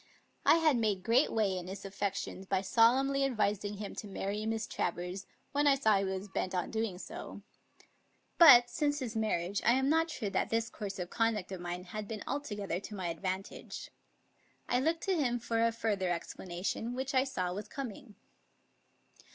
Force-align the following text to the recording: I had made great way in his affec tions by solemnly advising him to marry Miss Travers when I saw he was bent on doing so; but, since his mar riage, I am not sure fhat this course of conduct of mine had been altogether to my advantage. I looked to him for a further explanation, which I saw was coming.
I 0.47 0.55
had 0.55 0.77
made 0.77 1.03
great 1.03 1.31
way 1.31 1.55
in 1.55 1.67
his 1.67 1.85
affec 1.85 2.15
tions 2.15 2.47
by 2.47 2.61
solemnly 2.63 3.23
advising 3.23 3.75
him 3.77 3.93
to 3.97 4.07
marry 4.07 4.47
Miss 4.47 4.65
Travers 4.65 5.27
when 5.51 5.67
I 5.67 5.75
saw 5.75 5.97
he 5.99 6.05
was 6.05 6.27
bent 6.27 6.55
on 6.55 6.71
doing 6.71 6.97
so; 6.97 7.43
but, 8.39 8.67
since 8.67 8.97
his 8.97 9.15
mar 9.15 9.33
riage, 9.37 9.61
I 9.63 9.73
am 9.73 9.89
not 9.89 10.09
sure 10.09 10.31
fhat 10.31 10.49
this 10.49 10.71
course 10.71 10.97
of 10.97 11.11
conduct 11.11 11.51
of 11.51 11.61
mine 11.61 11.83
had 11.83 12.07
been 12.07 12.23
altogether 12.25 12.79
to 12.79 12.95
my 12.95 13.09
advantage. 13.09 13.91
I 14.67 14.79
looked 14.79 15.03
to 15.03 15.15
him 15.15 15.37
for 15.37 15.63
a 15.63 15.71
further 15.71 16.09
explanation, 16.09 16.95
which 16.95 17.13
I 17.13 17.23
saw 17.23 17.53
was 17.53 17.67
coming. 17.67 18.15